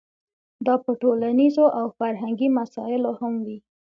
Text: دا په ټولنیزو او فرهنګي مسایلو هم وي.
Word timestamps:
دا 0.65 0.75
په 0.83 0.91
ټولنیزو 1.01 1.65
او 1.79 1.85
فرهنګي 1.97 2.49
مسایلو 2.59 3.11
هم 3.19 3.33
وي. 3.45 3.57